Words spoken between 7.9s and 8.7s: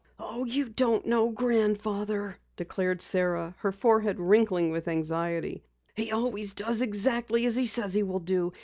he will do.